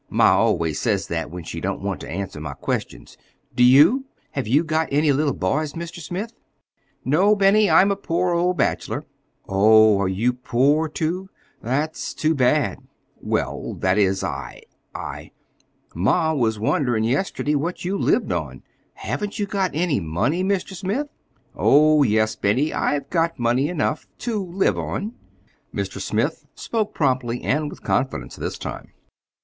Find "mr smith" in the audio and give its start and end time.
5.73-6.33, 20.43-21.09, 25.71-26.47